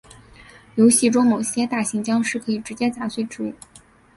[0.73, 3.53] 游戏中某些大型僵尸可以直接砸碎植物。